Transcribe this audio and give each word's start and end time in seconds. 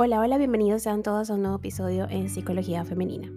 Hola, 0.00 0.20
hola, 0.20 0.38
bienvenidos 0.38 0.84
sean 0.84 1.02
todos 1.02 1.28
a 1.28 1.34
un 1.34 1.42
nuevo 1.42 1.56
episodio 1.56 2.06
en 2.08 2.28
Psicología 2.28 2.84
Femenina. 2.84 3.32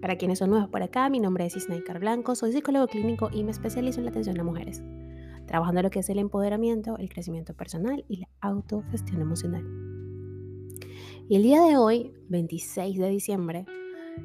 Para 0.00 0.16
quienes 0.16 0.40
son 0.40 0.50
nuevos 0.50 0.68
por 0.68 0.82
acá, 0.82 1.08
mi 1.08 1.20
nombre 1.20 1.46
es 1.46 1.54
Isnaikar 1.54 2.00
Blanco, 2.00 2.34
soy 2.34 2.50
psicólogo 2.50 2.88
clínico 2.88 3.30
y 3.32 3.44
me 3.44 3.52
especializo 3.52 4.00
en 4.00 4.06
la 4.06 4.10
atención 4.10 4.40
a 4.40 4.42
mujeres, 4.42 4.82
trabajando 5.46 5.82
lo 5.82 5.90
que 5.90 6.00
es 6.00 6.08
el 6.08 6.18
empoderamiento, 6.18 6.98
el 6.98 7.08
crecimiento 7.08 7.54
personal 7.54 8.04
y 8.08 8.16
la 8.16 8.28
autogestión 8.40 9.20
emocional. 9.20 9.64
Y 11.28 11.36
el 11.36 11.44
día 11.44 11.62
de 11.62 11.76
hoy, 11.76 12.12
26 12.28 12.98
de 12.98 13.08
diciembre, 13.08 13.64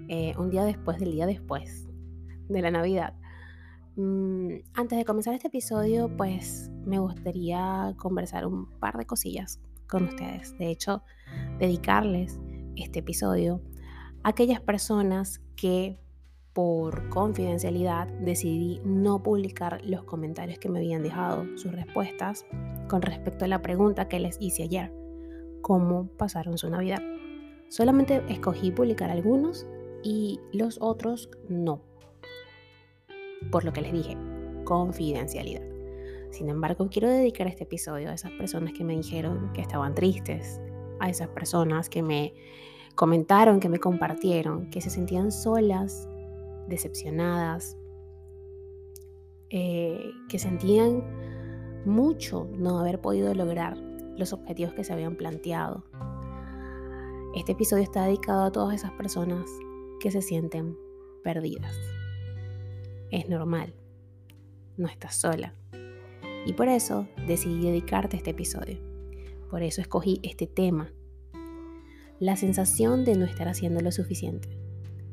eh, 0.07 0.33
un 0.39 0.49
día 0.49 0.63
después 0.65 0.97
del 0.97 1.11
día 1.11 1.27
después 1.27 1.87
de 2.47 2.61
la 2.63 2.71
Navidad, 2.71 3.13
mm, 3.95 4.53
antes 4.73 4.97
de 4.97 5.05
comenzar 5.05 5.35
este 5.35 5.49
episodio, 5.49 6.09
pues 6.17 6.71
me 6.83 6.97
gustaría 6.97 7.93
conversar 7.95 8.47
un 8.47 8.71
par 8.79 8.97
de 8.97 9.05
cosillas 9.05 9.59
con 9.89 10.05
ustedes. 10.05 10.57
De 10.57 10.69
hecho, 10.69 11.03
dedicarles 11.59 12.39
este 12.75 12.99
episodio 12.99 13.61
a 14.23 14.29
aquellas 14.29 14.61
personas 14.61 15.41
que 15.55 15.99
por 16.53 17.09
confidencialidad 17.09 18.07
decidí 18.07 18.81
no 18.83 19.21
publicar 19.23 19.81
los 19.85 20.03
comentarios 20.03 20.59
que 20.59 20.69
me 20.69 20.79
habían 20.79 21.03
dejado, 21.03 21.45
sus 21.57 21.71
respuestas 21.71 22.45
con 22.87 23.01
respecto 23.01 23.45
a 23.45 23.47
la 23.47 23.61
pregunta 23.61 24.07
que 24.07 24.19
les 24.19 24.37
hice 24.39 24.63
ayer, 24.63 24.91
cómo 25.61 26.07
pasaron 26.17 26.57
su 26.57 26.69
Navidad. 26.69 27.01
Solamente 27.69 28.23
escogí 28.29 28.71
publicar 28.71 29.11
algunos 29.11 29.67
y 30.03 30.39
los 30.51 30.79
otros 30.81 31.29
no. 31.47 31.81
Por 33.51 33.63
lo 33.63 33.71
que 33.71 33.81
les 33.81 33.93
dije, 33.93 34.17
confidencialidad. 34.65 35.78
Sin 36.31 36.49
embargo, 36.49 36.89
quiero 36.89 37.09
dedicar 37.09 37.47
este 37.47 37.63
episodio 37.63 38.09
a 38.09 38.13
esas 38.13 38.31
personas 38.31 38.73
que 38.73 38.83
me 38.83 38.95
dijeron 38.95 39.51
que 39.53 39.61
estaban 39.61 39.95
tristes, 39.95 40.61
a 40.99 41.09
esas 41.09 41.29
personas 41.29 41.89
que 41.89 42.03
me 42.03 42.33
comentaron, 42.95 43.59
que 43.59 43.69
me 43.69 43.79
compartieron, 43.79 44.69
que 44.69 44.81
se 44.81 44.89
sentían 44.89 45.31
solas, 45.31 46.07
decepcionadas, 46.67 47.77
eh, 49.49 50.11
que 50.27 50.37
sentían 50.37 51.03
mucho 51.85 52.47
no 52.51 52.79
haber 52.79 53.01
podido 53.01 53.33
lograr 53.33 53.77
los 54.17 54.33
objetivos 54.33 54.73
que 54.73 54.83
se 54.83 54.93
habían 54.93 55.15
planteado. 55.15 55.85
Este 57.35 57.53
episodio 57.53 57.83
está 57.83 58.05
dedicado 58.05 58.43
a 58.43 58.51
todas 58.51 58.75
esas 58.75 58.91
personas 58.91 59.49
que 59.99 60.11
se 60.11 60.21
sienten 60.21 60.77
perdidas. 61.23 61.75
Es 63.11 63.29
normal, 63.29 63.73
no 64.77 64.87
estás 64.87 65.15
sola. 65.15 65.55
Y 66.45 66.53
por 66.53 66.67
eso 66.67 67.07
decidí 67.27 67.65
dedicarte 67.65 68.17
este 68.17 68.31
episodio. 68.31 68.79
Por 69.49 69.63
eso 69.63 69.81
escogí 69.81 70.19
este 70.23 70.47
tema. 70.47 70.91
La 72.19 72.35
sensación 72.35 73.05
de 73.05 73.15
no 73.15 73.25
estar 73.25 73.47
haciendo 73.47 73.81
lo 73.81 73.91
suficiente. 73.91 74.57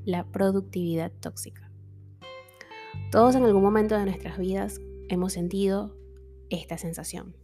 La 0.04 0.24
productividad 0.24 1.12
tóxica. 1.20 1.70
Todos 3.10 3.34
en 3.34 3.44
algún 3.44 3.62
momento 3.62 3.96
de 3.96 4.04
nuestras 4.04 4.38
vidas 4.38 4.80
hemos 5.08 5.32
sentido 5.32 5.96
esta 6.50 6.78
sensación. 6.78 7.36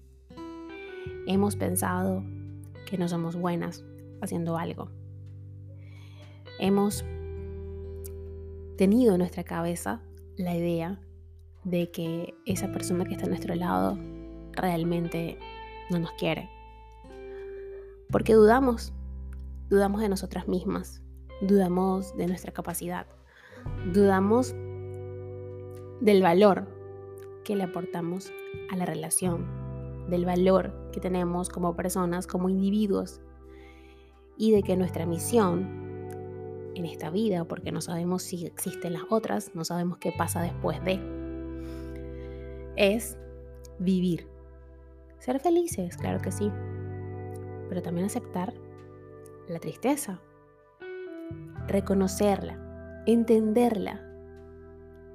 Hemos 1.27 1.57
pensado 1.57 2.25
que 2.87 2.99
no 2.99 3.09
somos 3.09 3.37
buenas 3.37 3.85
haciendo 4.21 4.57
algo. 4.59 4.91
Hemos 6.59 7.05
tenido 8.77 9.13
en 9.13 9.19
nuestra 9.19 9.45
cabeza 9.45 10.03
la 10.37 10.57
idea 10.57 11.01
de 11.65 11.91
que 11.91 12.35
esa 12.47 12.73
persona 12.73 13.05
que 13.05 13.13
está 13.13 13.27
a 13.27 13.29
nuestro 13.29 13.55
lado 13.55 13.99
realmente 14.53 15.39
no 15.91 15.99
nos 15.99 16.13
quiere. 16.13 16.51
Porque 18.11 18.35
dudamos, 18.35 18.93
dudamos 19.71 20.01
de 20.01 20.09
nosotras 20.09 20.49
mismas, 20.49 21.03
dudamos 21.41 22.17
de 22.17 22.27
nuestra 22.27 22.53
capacidad, 22.53 23.07
dudamos 23.93 24.55
del 26.01 26.23
valor 26.23 26.69
que 27.45 27.57
le 27.57 27.65
aportamos 27.65 28.33
a 28.71 28.77
la 28.77 28.85
relación, 28.85 29.47
del 30.09 30.25
valor 30.25 30.91
que 30.93 31.01
tenemos 31.01 31.49
como 31.49 31.75
personas, 31.75 32.27
como 32.27 32.49
individuos, 32.49 33.21
y 34.37 34.51
de 34.51 34.63
que 34.63 34.77
nuestra 34.77 35.07
misión 35.07 35.83
en 36.75 36.87
esta 36.87 37.11
vida, 37.11 37.45
porque 37.45 37.71
no 37.71 37.81
sabemos 37.81 38.23
si 38.23 38.47
existen 38.47 38.95
las 38.95 39.05
otras, 39.11 39.55
no 39.55 39.65
sabemos 39.65 39.99
qué 39.99 40.13
pasa 40.17 40.41
después 40.41 40.83
de, 40.85 41.22
es 42.77 43.19
vivir. 43.79 44.29
Ser 45.19 45.41
felices, 45.41 45.97
claro 45.97 46.21
que 46.21 46.33
sí, 46.33 46.51
pero 47.69 47.83
también 47.83 48.07
aceptar 48.07 48.53
la 49.49 49.59
tristeza, 49.59 50.21
reconocerla, 51.69 53.03
entenderla 53.07 54.01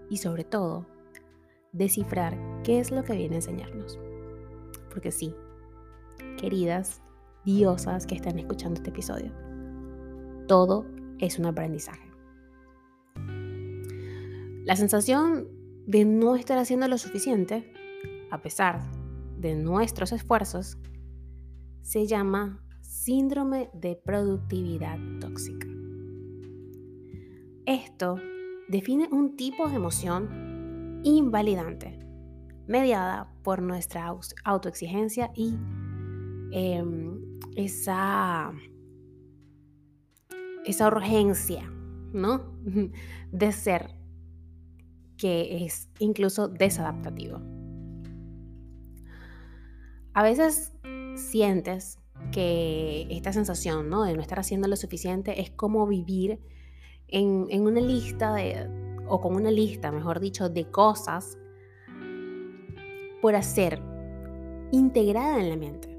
y 0.10 0.18
sobre 0.18 0.44
todo 0.44 0.86
descifrar 1.72 2.38
qué 2.64 2.80
es 2.80 2.92
lo 2.92 3.04
que 3.04 3.16
viene 3.16 3.36
a 3.36 3.40
enseñarnos. 3.40 4.00
Porque 4.90 5.12
sí, 5.12 5.36
queridas 6.38 7.02
diosas 7.46 8.08
que 8.08 8.16
están 8.16 8.40
escuchando 8.40 8.76
este 8.76 8.90
episodio, 8.90 9.32
todo 10.48 10.86
es 11.20 11.40
un 11.40 11.46
aprendizaje. 11.46 12.10
La 14.64 14.76
sensación 14.76 15.57
de 15.88 16.04
no 16.04 16.36
estar 16.36 16.58
haciendo 16.58 16.88
lo 16.88 16.98
suficiente, 16.98 17.74
a 18.30 18.42
pesar 18.42 18.84
de 19.40 19.56
nuestros 19.56 20.12
esfuerzos, 20.12 20.78
se 21.82 22.06
llama 22.06 22.62
síndrome 22.82 23.70
de 23.74 23.96
productividad 23.96 25.00
tóxica. 25.22 25.68
Esto 27.66 28.18
define 28.68 29.08
un 29.12 29.38
tipo 29.38 29.70
de 29.70 29.76
emoción 29.76 31.02
invalidante, 31.04 31.98
mediada 32.68 33.32
por 33.44 33.62
nuestra 33.62 34.14
autoexigencia 34.44 35.32
y 35.36 35.56
em, 36.52 37.40
esa, 37.56 38.52
esa 40.66 40.88
urgencia, 40.88 41.72
¿no? 42.12 42.42
De 43.32 43.52
ser 43.54 43.98
que 45.18 45.66
es 45.66 45.90
incluso 46.00 46.48
desadaptativo. 46.48 47.42
A 50.14 50.24
veces 50.24 50.74
sientes 51.16 52.00
que 52.32 53.08
esta 53.10 53.32
sensación 53.34 53.90
¿no? 53.90 54.04
de 54.04 54.16
no 54.16 54.22
estar 54.22 54.40
haciendo 54.40 54.68
lo 54.68 54.76
suficiente 54.76 55.42
es 55.42 55.52
como 55.52 55.86
vivir 55.88 56.40
en, 57.08 57.62
una 57.62 57.82
lista 57.82 58.34
de, 58.34 58.70
o 59.08 59.22
con 59.22 59.36
una 59.36 59.52
lista, 59.52 59.92
mejor 59.92 60.20
dicho, 60.20 60.50
de 60.50 60.70
cosas 60.70 61.38
por 63.22 63.36
hacer 63.36 63.82
integrada 64.72 65.40
en 65.40 65.50
la 65.50 65.56
mente. 65.56 65.98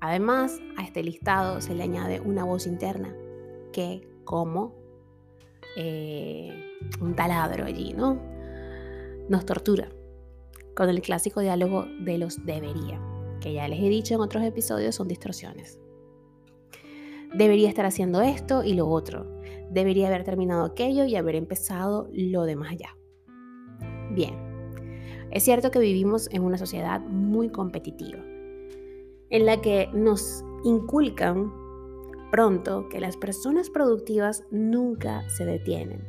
Además, 0.00 0.60
a 0.76 0.84
este 0.84 1.02
listado 1.02 1.60
se 1.60 1.74
le 1.74 1.82
añade 1.82 2.20
una 2.20 2.44
voz 2.44 2.66
interna 2.66 3.14
que, 3.72 4.08
como 4.24 4.74
eh, 5.80 6.52
un 7.00 7.14
taladro 7.14 7.64
allí, 7.64 7.94
¿no? 7.94 8.20
Nos 9.28 9.46
tortura 9.46 9.88
con 10.74 10.88
el 10.88 11.00
clásico 11.00 11.40
diálogo 11.40 11.86
de 12.00 12.18
los 12.18 12.44
debería, 12.44 13.00
que 13.40 13.52
ya 13.52 13.68
les 13.68 13.78
he 13.78 13.88
dicho 13.88 14.14
en 14.14 14.20
otros 14.20 14.42
episodios 14.42 14.96
son 14.96 15.06
distorsiones. 15.06 15.78
Debería 17.32 17.68
estar 17.68 17.86
haciendo 17.86 18.22
esto 18.22 18.64
y 18.64 18.74
lo 18.74 18.88
otro. 18.88 19.40
Debería 19.70 20.08
haber 20.08 20.24
terminado 20.24 20.64
aquello 20.64 21.04
y 21.04 21.14
haber 21.14 21.36
empezado 21.36 22.08
lo 22.12 22.42
demás 22.42 22.74
ya. 22.76 22.96
Bien, 24.10 24.34
es 25.30 25.44
cierto 25.44 25.70
que 25.70 25.78
vivimos 25.78 26.28
en 26.32 26.42
una 26.42 26.58
sociedad 26.58 27.00
muy 27.02 27.50
competitiva, 27.50 28.18
en 29.30 29.46
la 29.46 29.60
que 29.60 29.88
nos 29.92 30.42
inculcan 30.64 31.52
pronto 32.30 32.88
que 32.88 33.00
las 33.00 33.16
personas 33.16 33.70
productivas 33.70 34.44
nunca 34.50 35.28
se 35.28 35.44
detienen 35.44 36.06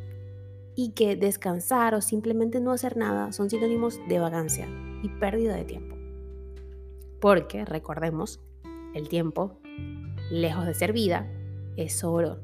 y 0.76 0.92
que 0.92 1.16
descansar 1.16 1.96
o 1.96 2.02
simplemente 2.02 2.60
no 2.60 2.72
hacer 2.72 2.98
nada 2.98 3.32
son 3.32 3.50
sinónimos 3.50 4.00
de 4.08 4.20
vagancia 4.20 4.68
y 5.04 5.10
pérdida 5.10 5.56
de 5.56 5.66
tiempo. 5.66 5.96
Porque, 7.20 7.66
recordemos, 7.66 8.40
el 8.94 9.10
tiempo, 9.10 9.60
lejos 10.32 10.66
de 10.66 10.74
ser 10.74 10.94
vida, 10.94 11.30
es 11.76 12.04
oro 12.04 12.40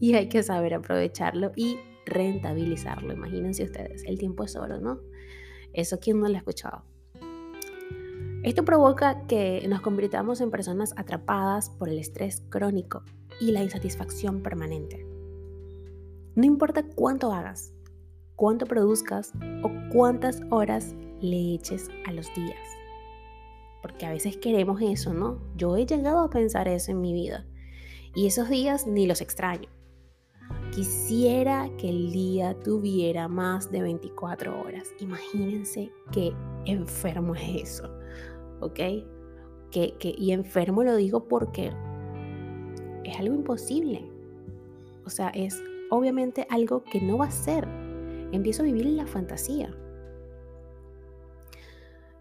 y 0.00 0.14
hay 0.14 0.28
que 0.28 0.42
saber 0.42 0.74
aprovecharlo 0.74 1.52
y 1.56 1.78
rentabilizarlo. 2.04 3.12
Imagínense 3.12 3.64
ustedes, 3.64 4.04
el 4.04 4.18
tiempo 4.18 4.44
es 4.44 4.56
oro, 4.56 4.80
¿no? 4.80 5.00
Eso 5.72 5.98
quién 6.00 6.20
no 6.20 6.28
lo 6.28 6.34
ha 6.34 6.38
escuchado. 6.38 6.84
Esto 8.46 8.64
provoca 8.64 9.26
que 9.26 9.66
nos 9.68 9.80
convirtamos 9.80 10.40
en 10.40 10.52
personas 10.52 10.94
atrapadas 10.96 11.68
por 11.68 11.88
el 11.88 11.98
estrés 11.98 12.44
crónico 12.48 13.02
y 13.40 13.50
la 13.50 13.64
insatisfacción 13.64 14.40
permanente. 14.40 15.04
No 16.36 16.44
importa 16.44 16.84
cuánto 16.84 17.32
hagas, 17.32 17.72
cuánto 18.36 18.66
produzcas 18.66 19.32
o 19.64 19.70
cuántas 19.92 20.42
horas 20.50 20.94
le 21.20 21.54
eches 21.54 21.88
a 22.06 22.12
los 22.12 22.32
días. 22.34 22.56
porque 23.82 24.06
a 24.06 24.10
veces 24.10 24.36
queremos 24.36 24.80
eso, 24.80 25.12
¿no? 25.12 25.38
Yo 25.56 25.76
he 25.76 25.84
llegado 25.84 26.20
a 26.20 26.30
pensar 26.30 26.68
eso 26.68 26.92
en 26.92 27.00
mi 27.00 27.12
vida 27.12 27.46
y 28.14 28.26
esos 28.28 28.48
días 28.48 28.86
ni 28.86 29.06
los 29.06 29.20
extraño. 29.20 29.68
Quisiera 30.72 31.68
que 31.78 31.88
el 31.88 32.12
día 32.12 32.58
tuviera 32.60 33.26
más 33.28 33.70
de 33.72 33.82
24 33.82 34.60
horas. 34.60 34.88
Imagínense 35.00 35.90
qué 36.12 36.32
enfermo 36.64 37.34
es 37.34 37.62
eso, 37.62 37.96
¿ok? 38.60 38.80
Que, 39.70 40.14
y 40.16 40.32
enfermo 40.32 40.84
lo 40.84 40.96
digo 40.96 41.28
porque 41.28 41.70
es 43.04 43.18
algo 43.18 43.34
imposible. 43.34 44.10
O 45.04 45.10
sea, 45.10 45.28
es 45.30 45.62
obviamente 45.90 46.46
algo 46.50 46.82
que 46.84 47.00
no 47.00 47.18
va 47.18 47.26
a 47.26 47.30
ser. 47.30 47.66
Empiezo 48.32 48.62
a 48.62 48.66
vivir 48.66 48.86
en 48.86 48.96
la 48.96 49.06
fantasía. 49.06 49.74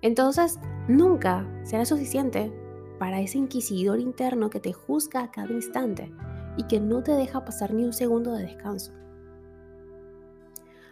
Entonces, 0.02 0.60
nunca 0.88 1.48
será 1.64 1.86
suficiente 1.86 2.52
para 3.00 3.22
ese 3.22 3.38
inquisidor 3.38 4.00
interno 4.00 4.50
que 4.50 4.60
te 4.60 4.74
juzga 4.74 5.24
a 5.24 5.32
cada 5.32 5.52
instante 5.52 6.12
y 6.58 6.64
que 6.68 6.80
no 6.80 7.04
te 7.04 7.14
deja 7.14 7.44
pasar 7.44 7.74
ni 7.74 7.84
un 7.84 7.94
segundo 7.94 8.34
de 8.34 8.44
descanso. 8.44 8.94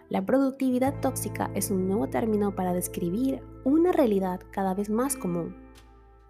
La 0.10 0.26
productividad 0.26 1.00
tóxica 1.00 1.50
es 1.56 1.72
un 1.72 1.88
nuevo 1.88 2.08
término 2.08 2.56
para 2.56 2.74
describir 2.74 3.42
una 3.64 3.92
realidad 3.92 4.42
cada 4.52 4.74
vez 4.74 4.90
más 4.90 5.16
común, 5.16 5.56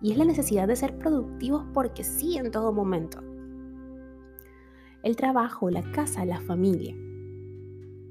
y 0.02 0.12
es 0.12 0.18
la 0.18 0.26
necesidad 0.26 0.68
de 0.68 0.76
ser 0.76 0.98
productivos 0.98 1.66
porque 1.74 2.04
sí 2.04 2.38
en 2.38 2.52
todo 2.52 2.74
momento. 2.74 3.22
El 5.02 5.16
trabajo, 5.16 5.70
la 5.70 5.82
casa, 5.92 6.26
la 6.26 6.42
familia. 6.42 6.96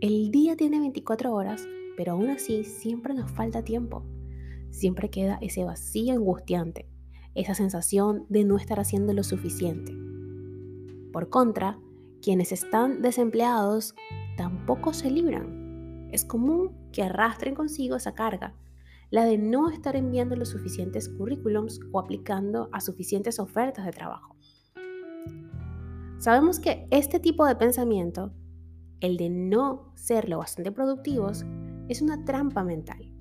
El 0.00 0.30
día 0.30 0.56
tiene 0.56 0.80
24 0.80 1.32
horas, 1.32 1.66
pero 1.96 2.12
aún 2.12 2.30
así 2.30 2.64
siempre 2.64 3.14
nos 3.14 3.30
falta 3.30 3.62
tiempo. 3.62 4.04
Siempre 4.70 5.10
queda 5.10 5.38
ese 5.40 5.64
vacío 5.64 6.14
angustiante, 6.14 6.88
esa 7.34 7.54
sensación 7.54 8.26
de 8.28 8.44
no 8.44 8.56
estar 8.56 8.80
haciendo 8.80 9.12
lo 9.12 9.22
suficiente. 9.22 9.94
Por 11.12 11.28
contra, 11.28 11.78
quienes 12.22 12.52
están 12.52 13.02
desempleados 13.02 13.94
tampoco 14.36 14.94
se 14.94 15.10
libran. 15.10 16.08
Es 16.10 16.24
común 16.24 16.72
que 16.90 17.02
arrastren 17.02 17.54
consigo 17.54 17.96
esa 17.96 18.14
carga, 18.14 18.54
la 19.12 19.26
de 19.26 19.36
no 19.36 19.68
estar 19.68 19.94
enviando 19.94 20.36
los 20.36 20.48
suficientes 20.48 21.10
currículums 21.10 21.80
o 21.92 22.00
aplicando 22.00 22.70
a 22.72 22.80
suficientes 22.80 23.38
ofertas 23.38 23.84
de 23.84 23.92
trabajo. 23.92 24.34
Sabemos 26.18 26.58
que 26.58 26.88
este 26.90 27.20
tipo 27.20 27.44
de 27.44 27.54
pensamiento, 27.54 28.32
el 29.00 29.18
de 29.18 29.28
no 29.28 29.92
ser 29.96 30.30
lo 30.30 30.38
bastante 30.38 30.72
productivos, 30.72 31.44
es 31.88 32.00
una 32.00 32.24
trampa 32.24 32.64
mental. 32.64 33.12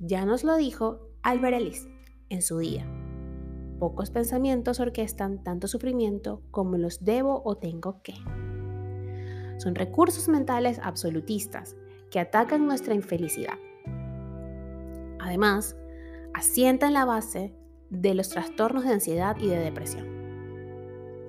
Ya 0.00 0.24
nos 0.24 0.44
lo 0.44 0.56
dijo 0.56 1.10
Albert 1.22 1.58
Ellis 1.58 1.86
en 2.30 2.40
su 2.40 2.58
día. 2.58 2.86
Pocos 3.78 4.10
pensamientos 4.10 4.80
orquestan 4.80 5.44
tanto 5.44 5.68
sufrimiento 5.68 6.40
como 6.50 6.78
los 6.78 7.04
debo 7.04 7.42
o 7.44 7.58
tengo 7.58 8.00
que. 8.02 8.14
Son 9.58 9.74
recursos 9.74 10.26
mentales 10.28 10.80
absolutistas 10.82 11.76
que 12.10 12.18
atacan 12.18 12.66
nuestra 12.66 12.94
infelicidad. 12.94 13.58
Además, 15.22 15.76
asientan 16.34 16.94
la 16.94 17.04
base 17.04 17.54
de 17.90 18.14
los 18.14 18.28
trastornos 18.30 18.84
de 18.84 18.92
ansiedad 18.92 19.36
y 19.38 19.46
de 19.46 19.58
depresión. 19.58 20.08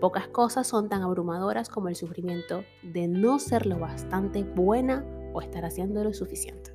Pocas 0.01 0.27
cosas 0.27 0.65
son 0.65 0.89
tan 0.89 1.03
abrumadoras 1.03 1.69
como 1.69 1.89
el 1.89 1.95
sufrimiento 1.95 2.63
de 2.81 3.07
no 3.07 3.37
ser 3.37 3.67
lo 3.67 3.77
bastante 3.77 4.43
buena 4.43 5.05
o 5.33 5.41
estar 5.41 5.63
haciendo 5.63 6.03
lo 6.03 6.11
suficiente. 6.13 6.73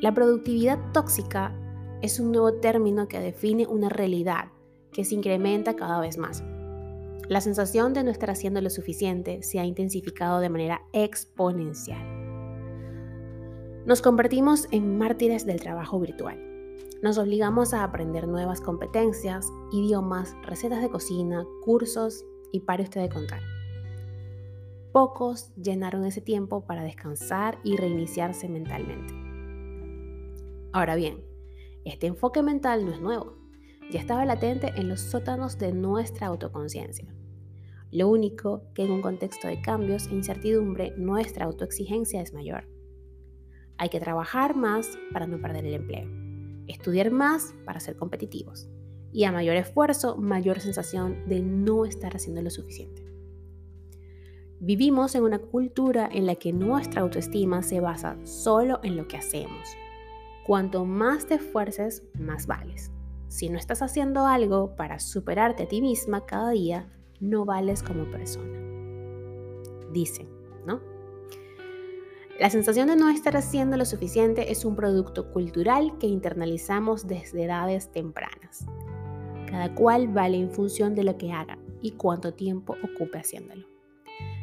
La 0.00 0.14
productividad 0.14 0.78
tóxica 0.92 1.54
es 2.00 2.18
un 2.18 2.32
nuevo 2.32 2.54
término 2.54 3.06
que 3.06 3.20
define 3.20 3.66
una 3.66 3.90
realidad 3.90 4.46
que 4.90 5.04
se 5.04 5.14
incrementa 5.14 5.76
cada 5.76 6.00
vez 6.00 6.16
más. 6.16 6.42
La 7.28 7.42
sensación 7.42 7.92
de 7.92 8.04
no 8.04 8.10
estar 8.10 8.30
haciendo 8.30 8.60
lo 8.62 8.70
suficiente 8.70 9.42
se 9.42 9.60
ha 9.60 9.64
intensificado 9.66 10.40
de 10.40 10.48
manera 10.48 10.82
exponencial. 10.92 12.15
Nos 13.86 14.02
convertimos 14.02 14.66
en 14.72 14.98
mártires 14.98 15.46
del 15.46 15.60
trabajo 15.60 16.00
virtual. 16.00 16.42
Nos 17.02 17.18
obligamos 17.18 17.72
a 17.72 17.84
aprender 17.84 18.26
nuevas 18.26 18.60
competencias, 18.60 19.46
idiomas, 19.70 20.34
recetas 20.42 20.82
de 20.82 20.90
cocina, 20.90 21.46
cursos 21.64 22.24
y 22.50 22.62
pare 22.62 22.82
usted 22.82 23.02
de 23.02 23.08
contar. 23.08 23.42
Pocos 24.90 25.54
llenaron 25.54 26.04
ese 26.04 26.20
tiempo 26.20 26.66
para 26.66 26.82
descansar 26.82 27.60
y 27.62 27.76
reiniciarse 27.76 28.48
mentalmente. 28.48 29.14
Ahora 30.72 30.96
bien, 30.96 31.22
este 31.84 32.08
enfoque 32.08 32.42
mental 32.42 32.84
no 32.86 32.90
es 32.90 33.00
nuevo, 33.00 33.36
ya 33.92 34.00
estaba 34.00 34.24
latente 34.24 34.72
en 34.74 34.88
los 34.88 35.00
sótanos 35.00 35.58
de 35.58 35.72
nuestra 35.72 36.26
autoconciencia. 36.26 37.14
Lo 37.92 38.08
único 38.08 38.64
que 38.74 38.82
en 38.82 38.90
un 38.90 39.00
contexto 39.00 39.46
de 39.46 39.60
cambios 39.60 40.08
e 40.08 40.14
incertidumbre 40.16 40.92
nuestra 40.96 41.44
autoexigencia 41.44 42.20
es 42.20 42.32
mayor. 42.32 42.66
Hay 43.78 43.88
que 43.88 44.00
trabajar 44.00 44.56
más 44.56 44.98
para 45.12 45.26
no 45.26 45.40
perder 45.40 45.66
el 45.66 45.74
empleo, 45.74 46.08
estudiar 46.66 47.10
más 47.10 47.54
para 47.64 47.80
ser 47.80 47.96
competitivos 47.96 48.68
y 49.12 49.24
a 49.24 49.32
mayor 49.32 49.56
esfuerzo, 49.56 50.16
mayor 50.16 50.60
sensación 50.60 51.26
de 51.28 51.40
no 51.40 51.84
estar 51.84 52.14
haciendo 52.14 52.42
lo 52.42 52.50
suficiente. 52.50 53.04
Vivimos 54.58 55.14
en 55.14 55.22
una 55.22 55.38
cultura 55.38 56.08
en 56.10 56.26
la 56.26 56.36
que 56.36 56.52
nuestra 56.52 57.02
autoestima 57.02 57.62
se 57.62 57.80
basa 57.80 58.16
solo 58.24 58.80
en 58.82 58.96
lo 58.96 59.06
que 59.06 59.18
hacemos, 59.18 59.76
Cuanto 60.46 60.84
más 60.84 61.26
te 61.26 61.34
esfuerces, 61.34 62.04
más 62.20 62.46
vales. 62.46 62.92
Si 63.26 63.48
no 63.48 63.58
estás 63.58 63.82
haciendo 63.82 64.28
algo 64.28 64.76
para 64.76 65.00
superarte 65.00 65.64
a 65.64 65.68
ti 65.68 65.82
misma 65.82 66.24
cada 66.24 66.50
día, 66.50 66.88
no 67.18 67.44
vales 67.44 67.82
como 67.82 68.08
persona. 68.12 68.56
Dicen, 69.90 70.28
¿no? 70.64 70.80
La 72.38 72.50
sensación 72.50 72.88
de 72.88 72.96
no 72.96 73.08
estar 73.08 73.36
haciendo 73.36 73.76
lo 73.76 73.84
suficiente 73.84 74.52
es 74.52 74.64
un 74.64 74.76
producto 74.76 75.32
cultural 75.32 75.96
que 75.98 76.06
internalizamos 76.06 77.06
desde 77.06 77.44
edades 77.44 77.90
tempranas. 77.90 78.66
Cada 79.48 79.74
cual 79.74 80.08
vale 80.08 80.38
en 80.38 80.50
función 80.50 80.94
de 80.94 81.04
lo 81.04 81.16
que 81.16 81.32
haga 81.32 81.58
y 81.80 81.92
cuánto 81.92 82.34
tiempo 82.34 82.76
ocupe 82.82 83.18
haciéndolo. 83.18 83.66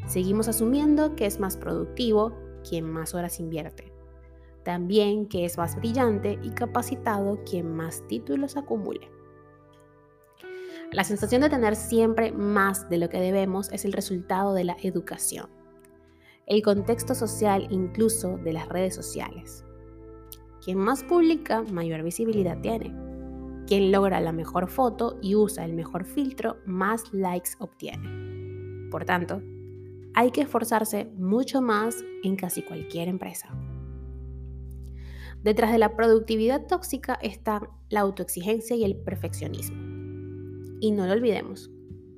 Seguimos 0.07 0.47
asumiendo 0.47 1.15
que 1.15 1.25
es 1.25 1.39
más 1.39 1.57
productivo 1.57 2.33
quien 2.67 2.85
más 2.85 3.13
horas 3.13 3.39
invierte 3.39 3.93
también 4.63 5.27
que 5.27 5.45
es 5.45 5.57
más 5.57 5.75
brillante 5.75 6.39
y 6.41 6.49
capacitado 6.51 7.39
quien 7.43 7.75
más 7.75 8.05
títulos 8.07 8.57
acumule. 8.57 9.09
La 10.91 11.03
sensación 11.03 11.41
de 11.41 11.49
tener 11.49 11.75
siempre 11.75 12.31
más 12.31 12.89
de 12.89 12.97
lo 12.97 13.09
que 13.09 13.19
debemos 13.19 13.71
es 13.71 13.85
el 13.85 13.93
resultado 13.93 14.53
de 14.53 14.63
la 14.63 14.77
educación, 14.81 15.49
el 16.47 16.61
contexto 16.61 17.15
social 17.15 17.67
incluso 17.69 18.37
de 18.37 18.53
las 18.53 18.67
redes 18.69 18.95
sociales. 18.95 19.65
Quien 20.63 20.77
más 20.77 21.03
publica, 21.03 21.61
mayor 21.63 22.03
visibilidad 22.03 22.59
tiene. 22.61 22.95
Quien 23.67 23.91
logra 23.91 24.19
la 24.19 24.31
mejor 24.31 24.69
foto 24.69 25.17
y 25.21 25.35
usa 25.35 25.65
el 25.65 25.73
mejor 25.73 26.05
filtro, 26.05 26.57
más 26.65 27.13
likes 27.13 27.51
obtiene. 27.59 28.89
Por 28.89 29.05
tanto, 29.05 29.41
hay 30.13 30.31
que 30.31 30.41
esforzarse 30.41 31.05
mucho 31.17 31.61
más 31.61 32.03
en 32.23 32.35
casi 32.35 32.61
cualquier 32.61 33.07
empresa. 33.07 33.49
Detrás 35.43 35.71
de 35.71 35.77
la 35.77 35.95
productividad 35.95 36.67
tóxica 36.67 37.15
está 37.15 37.69
la 37.89 38.01
autoexigencia 38.01 38.75
y 38.75 38.83
el 38.85 38.95
perfeccionismo. 38.95 39.75
Y 40.79 40.91
no 40.91 41.05
lo 41.05 41.13
olvidemos, 41.13 41.69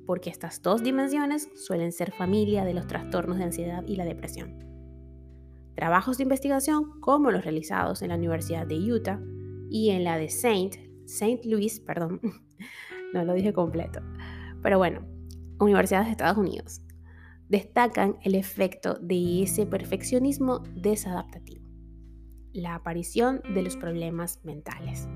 porque 0.06 0.30
estas 0.30 0.62
dos 0.62 0.82
dimensiones 0.82 1.48
suelen 1.54 1.92
ser 1.92 2.12
familia 2.12 2.64
de 2.64 2.74
los 2.74 2.86
trastornos 2.86 3.38
de 3.38 3.44
ansiedad 3.44 3.84
y 3.86 3.96
la 3.96 4.04
depresión. 4.04 4.58
Trabajos 5.74 6.16
de 6.16 6.22
investigación 6.22 7.00
como 7.00 7.30
los 7.30 7.44
realizados 7.44 8.02
en 8.02 8.08
la 8.08 8.14
Universidad 8.14 8.66
de 8.66 8.76
Utah 8.76 9.20
y 9.68 9.90
en 9.90 10.04
la 10.04 10.16
de 10.16 10.30
Saint, 10.30 10.76
Saint 11.06 11.44
Louis, 11.44 11.80
perdón, 11.80 12.20
no 13.12 13.24
lo 13.24 13.34
dije 13.34 13.52
completo, 13.52 14.00
pero 14.62 14.78
bueno, 14.78 15.06
universidades 15.60 16.06
de 16.06 16.12
Estados 16.12 16.38
Unidos, 16.38 16.80
destacan 17.48 18.16
el 18.22 18.34
efecto 18.34 18.94
de 18.94 19.42
ese 19.42 19.66
perfeccionismo 19.66 20.60
desadaptativo 20.74 21.66
la 22.56 22.74
aparición 22.74 23.42
de 23.54 23.62
los 23.62 23.76
problemas 23.76 24.40
mentales. 24.42 25.08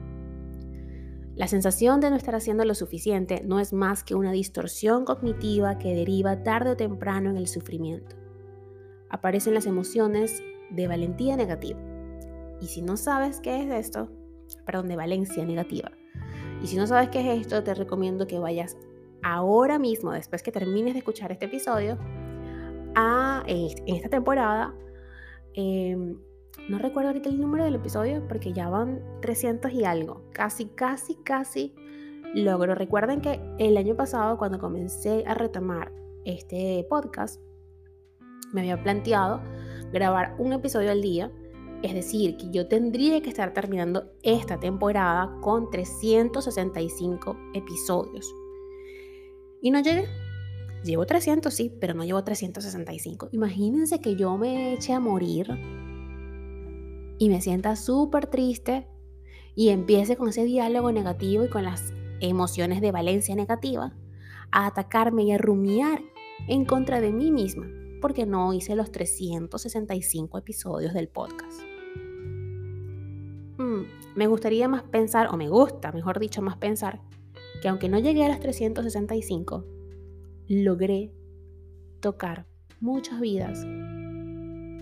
La 1.37 1.47
sensación 1.47 2.01
de 2.01 2.11
no 2.11 2.17
estar 2.17 2.35
haciendo 2.35 2.65
lo 2.65 2.75
suficiente 2.75 3.43
no 3.45 3.61
es 3.61 3.73
más 3.73 4.05
que 4.05 4.15
una 4.15 4.33
distorsión 4.33 5.05
cognitiva 5.05 5.79
que 5.79 5.95
deriva 5.95 6.43
tarde 6.43 6.71
o 6.71 6.77
temprano 6.77 7.31
en 7.31 7.37
el 7.37 7.47
sufrimiento. 7.47 8.17
Aparecen 9.09 9.55
las 9.55 9.67
emociones 9.67 10.43
de 10.71 10.89
valentía 10.89 11.37
negativa. 11.37 11.79
Y 12.61 12.67
si 12.67 12.83
no 12.83 12.97
sabes 12.97 13.41
qué 13.41 13.63
es 13.63 13.87
esto, 13.87 14.11
perdón, 14.67 14.89
de 14.89 14.97
valencia 14.97 15.45
negativa. 15.45 15.93
Y 16.63 16.67
si 16.67 16.77
no 16.77 16.87
sabes 16.87 17.09
qué 17.09 17.21
es 17.21 17.41
esto, 17.41 17.63
te 17.63 17.75
recomiendo 17.75 18.27
que 18.27 18.39
vayas 18.39 18.77
ahora 19.23 19.79
mismo, 19.79 20.13
después 20.13 20.43
que 20.43 20.53
termines 20.53 20.95
de 20.95 20.99
escuchar 20.99 21.33
este 21.33 21.47
episodio, 21.47 21.99
a, 22.95 23.45
en 23.47 23.95
esta 23.95 24.09
temporada, 24.09 24.75
em, 25.55 26.19
no 26.71 26.79
recuerdo 26.79 27.09
ahorita 27.09 27.29
el 27.29 27.41
número 27.41 27.65
del 27.65 27.75
episodio 27.75 28.23
porque 28.29 28.53
ya 28.53 28.69
van 28.69 29.03
300 29.23 29.73
y 29.73 29.85
algo. 29.85 30.23
Casi, 30.33 30.67
casi, 30.67 31.17
casi 31.17 31.75
logro. 32.33 32.77
Recuerden 32.77 33.21
que 33.21 33.41
el 33.59 33.77
año 33.77 33.97
pasado 33.97 34.39
cuando 34.39 34.61
comencé 34.61 35.25
a 35.27 35.35
retomar 35.35 35.93
este 36.25 36.87
podcast, 36.89 37.41
me 38.53 38.61
había 38.61 38.81
planteado 38.81 39.43
grabar 39.93 40.37
un 40.39 40.53
episodio 40.53 40.93
al 40.93 41.03
día. 41.03 41.33
Es 41.83 41.93
decir, 41.93 42.37
que 42.37 42.51
yo 42.51 42.69
tendría 42.69 43.21
que 43.21 43.31
estar 43.31 43.53
terminando 43.53 44.13
esta 44.23 44.61
temporada 44.61 45.39
con 45.41 45.71
365 45.71 47.37
episodios. 47.55 48.33
Y 49.61 49.73
no 49.73 49.81
llegué. 49.81 50.07
Llevo 50.85 51.05
300, 51.05 51.53
sí, 51.53 51.75
pero 51.81 51.95
no 51.95 52.05
llevo 52.05 52.23
365. 52.23 53.31
Imagínense 53.33 54.01
que 54.01 54.15
yo 54.15 54.39
me 54.39 54.73
eche 54.73 54.93
a 54.93 55.01
morir 55.01 55.49
y 57.21 57.29
me 57.29 57.43
sienta 57.43 57.77
súper 57.77 58.27
triste 58.27 58.89
y 59.55 59.69
empiece 59.69 60.17
con 60.17 60.31
ese 60.31 60.45
diálogo 60.45 60.91
negativo 60.91 61.45
y 61.45 61.51
con 61.51 61.65
las 61.65 61.93
emociones 62.21 62.81
de 62.81 62.93
valencia 62.93 63.37
negativa 63.37 63.95
a 64.51 64.67
atacarme 64.67 65.25
y 65.25 65.33
a 65.33 65.39
rumiar 65.39 66.01
en 66.49 66.65
contra 66.65 67.03
de 67.03 67.13
mí 67.13 67.31
misma 67.31 67.69
porque 68.01 68.25
no 68.25 68.55
hice 68.55 68.75
los 68.75 68.91
365 68.91 70.39
episodios 70.39 70.95
del 70.95 71.09
podcast. 71.09 71.61
Hmm, 73.59 73.83
me 74.17 74.27
gustaría 74.27 74.67
más 74.67 74.83
pensar, 74.85 75.29
o 75.31 75.37
me 75.37 75.51
gusta, 75.51 75.93
mejor 75.93 76.19
dicho, 76.19 76.41
más 76.41 76.57
pensar, 76.57 77.03
que 77.61 77.69
aunque 77.69 77.91
no 77.91 77.99
llegué 77.99 78.25
a 78.25 78.29
los 78.29 78.41
365, 78.41 79.67
logré 80.49 81.13
tocar 82.01 82.47
muchas 82.81 83.21
vidas 83.21 83.63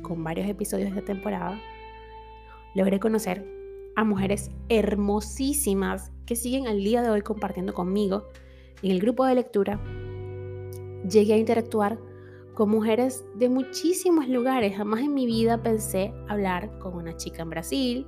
con 0.03 0.23
varios 0.23 0.49
episodios 0.49 0.95
de 0.95 1.03
temporada. 1.03 1.61
Logré 2.79 3.01
conocer 3.01 3.45
a 3.97 4.05
mujeres 4.05 4.53
hermosísimas 4.69 6.13
que 6.27 6.37
siguen 6.37 6.69
al 6.69 6.79
día 6.79 7.03
de 7.03 7.11
hoy 7.11 7.23
compartiendo 7.23 7.75
conmigo 7.75 8.29
en 8.85 8.93
el 8.93 9.01
grupo 9.01 9.27
de 9.27 9.35
lectura. 9.35 9.81
Llegué 11.03 11.35
a 11.35 11.39
interactuar 11.39 11.99
con 12.55 12.71
mujeres 12.71 13.25
de 13.35 13.49
muchísimos 13.49 14.29
lugares. 14.29 14.77
Jamás 14.77 15.01
en 15.01 15.13
mi 15.13 15.27
vida 15.27 15.61
pensé 15.61 16.15
hablar 16.29 16.79
con 16.79 16.95
una 16.95 17.17
chica 17.17 17.43
en 17.43 17.51
Brasil 17.51 18.07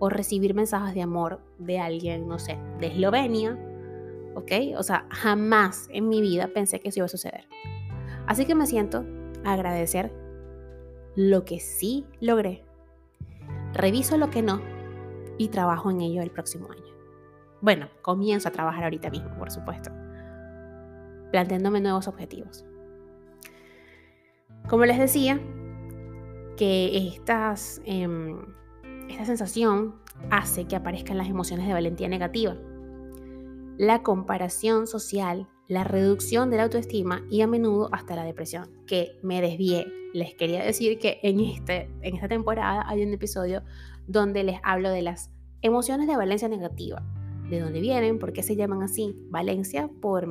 o 0.00 0.10
recibir 0.10 0.52
mensajes 0.52 0.94
de 0.94 1.00
amor 1.00 1.40
de 1.58 1.78
alguien, 1.78 2.28
no 2.28 2.38
sé, 2.38 2.58
de 2.78 2.88
Eslovenia 2.88 3.58
¿ok? 4.34 4.76
O 4.76 4.82
sea, 4.82 5.06
jamás 5.08 5.88
en 5.90 6.10
mi 6.10 6.20
vida 6.20 6.48
pensé 6.48 6.78
que 6.80 6.90
eso 6.90 6.98
iba 6.98 7.06
a 7.06 7.08
suceder. 7.08 7.46
Así 8.26 8.44
que 8.44 8.54
me 8.54 8.66
siento 8.66 9.02
a 9.44 9.54
agradecer 9.54 10.12
lo 11.16 11.46
que 11.46 11.58
sí 11.58 12.04
logré, 12.20 12.64
reviso 13.72 14.16
lo 14.16 14.30
que 14.30 14.42
no 14.42 14.60
y 15.38 15.48
trabajo 15.48 15.90
en 15.90 16.00
ello 16.00 16.22
el 16.22 16.30
próximo 16.30 16.70
año. 16.70 16.94
Bueno, 17.60 17.88
comienzo 18.02 18.48
a 18.48 18.52
trabajar 18.52 18.84
ahorita 18.84 19.10
mismo, 19.10 19.36
por 19.38 19.50
supuesto, 19.50 19.90
planteándome 21.30 21.80
nuevos 21.80 22.08
objetivos. 22.08 22.64
Como 24.68 24.84
les 24.84 24.98
decía, 24.98 25.40
que 26.56 27.18
em, 27.84 28.38
esta 29.08 29.24
sensación 29.24 29.96
hace 30.30 30.66
que 30.66 30.76
aparezcan 30.76 31.18
las 31.18 31.28
emociones 31.28 31.66
de 31.66 31.72
valentía 31.72 32.08
negativa 32.08 32.56
la 33.80 34.02
comparación 34.02 34.86
social, 34.86 35.48
la 35.70 35.84
reducción 35.84 36.50
de 36.50 36.56
la 36.56 36.64
autoestima 36.64 37.24
y 37.30 37.42
a 37.42 37.46
menudo 37.46 37.90
hasta 37.92 38.16
la 38.16 38.24
depresión, 38.24 38.68
que 38.88 39.16
me 39.22 39.40
desvié. 39.40 39.86
Les 40.12 40.34
quería 40.34 40.64
decir 40.64 40.98
que 40.98 41.20
en, 41.22 41.38
este, 41.38 41.88
en 42.02 42.16
esta 42.16 42.26
temporada 42.26 42.84
hay 42.88 43.04
un 43.04 43.14
episodio 43.14 43.62
donde 44.08 44.42
les 44.42 44.58
hablo 44.64 44.90
de 44.90 45.02
las 45.02 45.30
emociones 45.62 46.08
de 46.08 46.16
valencia 46.16 46.48
negativa, 46.48 47.06
de 47.48 47.60
dónde 47.60 47.80
vienen, 47.80 48.18
por 48.18 48.32
qué 48.32 48.42
se 48.42 48.56
llaman 48.56 48.82
así, 48.82 49.14
valencia 49.30 49.88
por, 50.02 50.28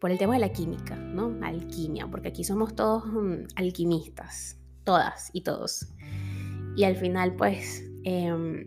por 0.00 0.12
el 0.12 0.18
tema 0.18 0.34
de 0.34 0.40
la 0.40 0.52
química, 0.52 0.94
¿no? 0.94 1.36
Alquimia, 1.42 2.06
porque 2.06 2.28
aquí 2.28 2.44
somos 2.44 2.76
todos 2.76 3.04
mm, 3.04 3.48
alquimistas, 3.56 4.60
todas 4.84 5.30
y 5.32 5.40
todos. 5.40 5.88
Y 6.76 6.84
al 6.84 6.94
final, 6.94 7.34
pues, 7.34 7.84
em, 8.04 8.64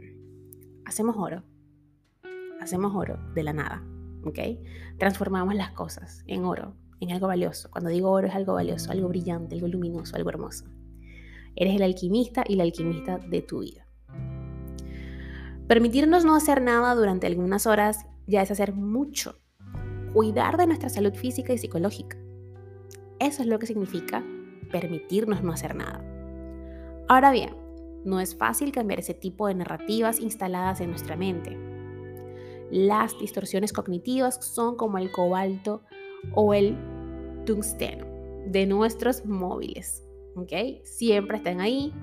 hacemos 0.84 1.16
oro. 1.18 1.42
Hacemos 2.60 2.94
oro 2.94 3.18
de 3.34 3.44
la 3.44 3.54
nada, 3.54 3.82
¿ok? 4.26 4.40
Transformamos 4.98 5.56
las 5.56 5.72
cosas 5.72 6.24
en 6.28 6.46
oro, 6.46 6.76
en 7.00 7.12
algo 7.12 7.28
valioso. 7.28 7.70
Cuando 7.72 7.90
digo 7.90 8.12
oro 8.12 8.28
es 8.28 8.36
algo 8.36 8.54
valioso, 8.54 8.92
algo 8.92 9.08
brillante, 9.08 9.56
algo 9.56 9.68
luminoso, 9.68 10.16
algo 10.16 10.30
hermoso. 10.30 10.66
Eres 11.56 11.76
el 11.76 11.84
alquimista 11.84 12.44
y 12.48 12.56
la 12.56 12.64
alquimista 12.64 13.18
de 13.18 13.42
tu 13.42 13.60
vida. 13.60 13.86
Permitirnos 15.68 16.26
no 16.26 16.36
hacer 16.36 16.62
nada 16.62 16.96
durante 16.96 17.28
algunas 17.28 17.68
horas 17.68 18.06
ya 18.28 18.42
es 18.42 18.52
hacer 18.52 18.74
mucho. 18.74 19.40
Cuidar 20.14 20.58
de 20.58 20.68
nuestra 20.68 20.90
salud 20.90 21.14
física 21.14 21.54
y 21.54 21.58
psicológica. 21.58 22.18
Eso 23.20 23.42
es 23.42 23.48
lo 23.48 23.60
que 23.60 23.68
significa 23.68 24.24
permitirnos 24.72 25.44
no 25.44 25.52
hacer 25.52 25.76
nada. 25.76 26.04
Ahora 27.08 27.32
bien, 27.32 27.56
no 28.06 28.20
es 28.20 28.36
fácil 28.36 28.72
cambiar 28.72 29.00
ese 29.00 29.14
tipo 29.14 29.48
de 29.48 29.56
narrativas 29.56 30.20
instaladas 30.20 30.80
en 30.82 30.90
nuestra 30.90 31.16
mente 31.16 31.69
las 32.72 33.18
distorsiones 33.20 33.74
cognitivas 33.74 34.36
son 34.46 34.76
como 34.76 34.98
el 34.98 35.12
cobalto 35.12 35.82
o 36.34 36.54
el 36.54 36.78
tungsteno 37.46 38.06
de 38.46 38.66
nuestros 38.66 39.26
móviles. 39.26 40.06
¿ok? 40.36 40.84
Siempre 40.84 41.38
están 41.38 41.62
ahí, 41.62 41.94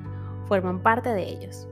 forman 0.46 0.82
parte 0.82 1.10
de 1.10 1.28
ellos. 1.28 1.68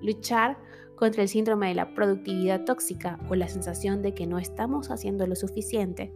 Luchar 0.00 0.58
contra 0.96 1.22
el 1.22 1.28
síndrome 1.28 1.68
de 1.68 1.74
la 1.74 1.94
productividad 1.94 2.64
tóxica 2.64 3.18
o 3.28 3.34
la 3.34 3.48
sensación 3.48 4.02
de 4.02 4.14
que 4.14 4.26
no 4.26 4.38
estamos 4.38 4.90
haciendo 4.90 5.26
lo 5.26 5.34
suficiente 5.34 6.14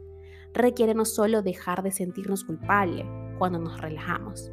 requiere 0.55 0.95
no 0.95 1.05
solo 1.05 1.43
dejar 1.43 1.83
de 1.83 1.91
sentirnos 1.91 2.45
culpables 2.45 3.07
cuando 3.39 3.59
nos 3.59 3.81
relajamos, 3.81 4.51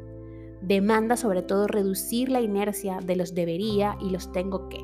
demanda 0.60 1.16
sobre 1.16 1.42
todo 1.42 1.66
reducir 1.66 2.28
la 2.28 2.40
inercia 2.40 2.98
de 3.04 3.16
los 3.16 3.34
debería 3.34 3.96
y 4.00 4.10
los 4.10 4.32
tengo 4.32 4.68
que 4.68 4.78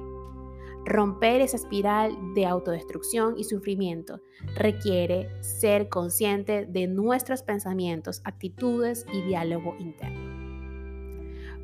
Romper 0.84 1.40
esa 1.40 1.56
espiral 1.56 2.16
de 2.34 2.44
autodestrucción 2.44 3.38
y 3.38 3.44
sufrimiento 3.44 4.20
requiere 4.56 5.30
ser 5.42 5.88
consciente 5.88 6.66
de 6.66 6.88
nuestros 6.88 7.42
pensamientos, 7.42 8.20
actitudes 8.24 9.06
y 9.12 9.22
diálogo 9.22 9.76
interno. 9.78 10.32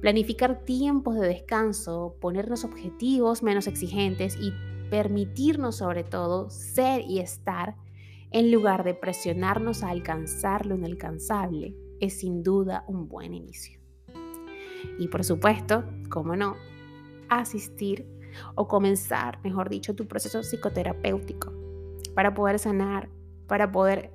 Planificar 0.00 0.64
tiempos 0.64 1.16
de 1.16 1.26
descanso, 1.26 2.14
ponernos 2.20 2.64
objetivos 2.64 3.42
menos 3.42 3.66
exigentes 3.66 4.36
y 4.40 4.52
permitirnos 4.88 5.76
sobre 5.76 6.04
todo 6.04 6.48
ser 6.50 7.02
y 7.02 7.18
estar 7.18 7.74
en 8.30 8.52
lugar 8.52 8.84
de 8.84 8.94
presionarnos 8.94 9.82
a 9.82 9.90
alcanzar 9.90 10.66
lo 10.66 10.76
inalcanzable 10.76 11.74
es 11.98 12.20
sin 12.20 12.44
duda 12.44 12.84
un 12.86 13.08
buen 13.08 13.34
inicio. 13.34 13.80
Y 14.98 15.08
por 15.08 15.24
supuesto, 15.24 15.84
cómo 16.08 16.36
no, 16.36 16.54
asistir 17.28 18.06
o 18.54 18.68
comenzar, 18.68 19.40
mejor 19.42 19.68
dicho, 19.68 19.94
tu 19.94 20.06
proceso 20.06 20.40
psicoterapéutico 20.42 21.52
para 22.14 22.34
poder 22.34 22.58
sanar, 22.58 23.08
para 23.46 23.70
poder 23.70 24.10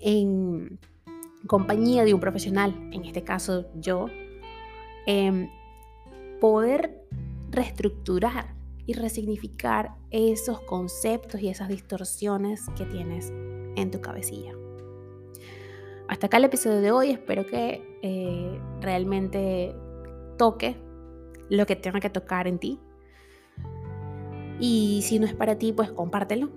en 0.00 0.78
compañía 1.46 2.04
de 2.04 2.14
un 2.14 2.20
profesional, 2.20 2.74
en 2.92 3.04
este 3.04 3.24
caso 3.24 3.66
yo, 3.74 4.06
em, 5.06 5.48
poder 6.40 7.04
reestructurar 7.50 8.54
y 8.86 8.94
resignificar 8.94 9.94
esos 10.10 10.60
conceptos 10.60 11.40
y 11.40 11.48
esas 11.48 11.68
distorsiones 11.68 12.68
que 12.76 12.84
tienes 12.84 13.32
en 13.76 13.90
tu 13.90 14.00
cabecilla. 14.00 14.52
Hasta 16.08 16.26
acá 16.26 16.36
el 16.36 16.44
episodio 16.44 16.80
de 16.80 16.90
hoy, 16.90 17.10
espero 17.10 17.46
que 17.46 17.98
eh, 18.02 18.60
realmente 18.80 19.74
toque 20.36 20.76
lo 21.48 21.64
que 21.66 21.76
tenga 21.76 22.00
que 22.00 22.10
tocar 22.10 22.48
en 22.48 22.58
ti, 22.58 22.80
y 24.62 25.02
si 25.02 25.18
no 25.18 25.26
es 25.26 25.34
para 25.34 25.58
ti, 25.58 25.72
pues 25.72 25.90
compártelo. 25.90 26.48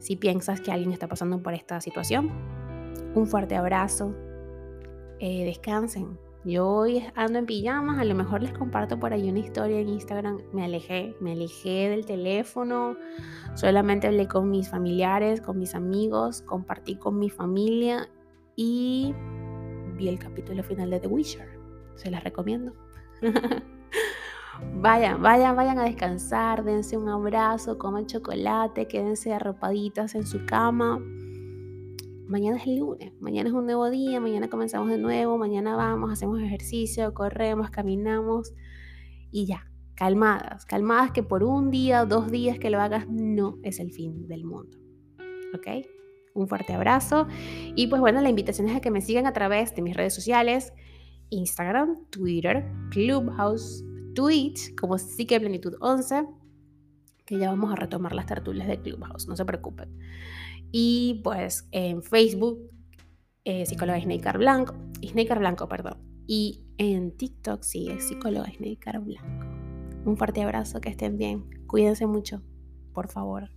Si 0.00 0.16
piensas 0.16 0.60
que 0.60 0.70
alguien 0.70 0.92
está 0.92 1.08
pasando 1.08 1.42
por 1.42 1.54
esta 1.54 1.80
situación, 1.80 2.30
un 3.14 3.26
fuerte 3.26 3.56
abrazo. 3.56 4.14
Eh, 5.18 5.46
descansen. 5.46 6.18
Yo 6.44 6.68
hoy 6.68 7.02
ando 7.14 7.38
en 7.38 7.46
pijamas, 7.46 7.98
a 7.98 8.04
lo 8.04 8.14
mejor 8.14 8.42
les 8.42 8.52
comparto 8.52 9.00
por 9.00 9.14
ahí 9.14 9.30
una 9.30 9.38
historia 9.38 9.80
en 9.80 9.88
Instagram. 9.88 10.42
Me 10.52 10.66
alejé, 10.66 11.16
me 11.20 11.32
alejé 11.32 11.88
del 11.88 12.04
teléfono, 12.04 12.98
solamente 13.54 14.08
hablé 14.08 14.28
con 14.28 14.50
mis 14.50 14.68
familiares, 14.68 15.40
con 15.40 15.58
mis 15.58 15.74
amigos, 15.74 16.42
compartí 16.42 16.96
con 16.96 17.18
mi 17.18 17.30
familia 17.30 18.10
y 18.56 19.14
vi 19.96 20.08
el 20.08 20.18
capítulo 20.18 20.62
final 20.62 20.90
de 20.90 21.00
The 21.00 21.08
Witcher. 21.08 21.48
Se 21.94 22.10
las 22.10 22.22
recomiendo. 22.22 22.74
Vayan, 24.80 25.20
vayan, 25.22 25.56
vayan 25.56 25.78
a 25.78 25.84
descansar, 25.84 26.64
dense 26.64 26.96
un 26.96 27.08
abrazo, 27.08 27.78
coman 27.78 28.06
chocolate, 28.06 28.86
quédense 28.86 29.32
arropaditas 29.32 30.14
en 30.14 30.26
su 30.26 30.46
cama. 30.46 31.00
Mañana 32.28 32.58
es 32.58 32.66
el 32.66 32.76
lunes, 32.78 33.12
mañana 33.20 33.48
es 33.48 33.54
un 33.54 33.64
nuevo 33.64 33.90
día, 33.90 34.20
mañana 34.20 34.48
comenzamos 34.48 34.88
de 34.88 34.98
nuevo, 34.98 35.38
mañana 35.38 35.74
vamos, 35.74 36.12
hacemos 36.12 36.40
ejercicio, 36.40 37.12
corremos, 37.14 37.70
caminamos 37.70 38.52
y 39.30 39.46
ya, 39.46 39.68
calmadas, 39.94 40.64
calmadas 40.64 41.10
que 41.10 41.22
por 41.22 41.42
un 41.42 41.70
día, 41.70 42.04
dos 42.04 42.30
días 42.30 42.58
que 42.58 42.70
lo 42.70 42.80
hagas 42.80 43.08
no 43.08 43.58
es 43.62 43.80
el 43.80 43.90
fin 43.90 44.28
del 44.28 44.44
mundo. 44.44 44.78
¿Ok? 45.54 45.86
Un 46.34 46.46
fuerte 46.46 46.74
abrazo 46.74 47.26
y 47.74 47.88
pues 47.88 48.00
bueno, 48.00 48.20
la 48.20 48.28
invitación 48.28 48.68
es 48.68 48.76
a 48.76 48.80
que 48.80 48.90
me 48.90 49.00
sigan 49.00 49.26
a 49.26 49.32
través 49.32 49.74
de 49.74 49.82
mis 49.82 49.96
redes 49.96 50.14
sociales, 50.14 50.72
Instagram, 51.30 51.96
Twitter, 52.10 52.70
Clubhouse, 52.90 53.82
Twitch, 54.18 54.74
como 54.74 54.98
Psique 54.98 55.38
Plenitud 55.38 55.76
11, 55.80 56.26
que 57.24 57.38
ya 57.38 57.50
vamos 57.50 57.70
a 57.70 57.76
retomar 57.76 58.16
las 58.16 58.26
tertulias 58.26 58.66
de 58.66 58.82
Clubhouse, 58.82 59.28
no 59.28 59.36
se 59.36 59.44
preocupen. 59.44 59.96
Y 60.72 61.20
pues 61.22 61.68
en 61.70 62.02
Facebook, 62.02 62.68
eh, 63.44 63.64
psicóloga 63.64 64.00
Snaker 64.00 64.38
Blanco, 64.38 64.74
Snaker 65.06 65.38
Blanco, 65.38 65.68
perdón. 65.68 65.98
Y 66.26 66.64
en 66.78 67.16
TikTok 67.16 67.62
sí 67.62 67.90
es 67.90 68.08
psicóloga 68.08 68.50
Snaker 68.50 68.98
Blanco. 68.98 69.46
Un 70.04 70.16
fuerte 70.16 70.42
abrazo, 70.42 70.80
que 70.80 70.88
estén 70.88 71.16
bien. 71.16 71.44
Cuídense 71.68 72.08
mucho, 72.08 72.42
por 72.92 73.06
favor. 73.06 73.50